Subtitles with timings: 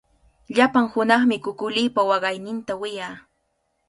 [0.55, 3.15] Llapan hunaqmi kukulipa waqayninta wiyaa.